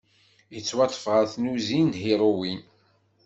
Yettwaṭṭef 0.53 1.05
ɣef 1.13 1.29
tnuzi 1.33 1.79
n 1.83 1.87
lhiruwin. 1.93 2.61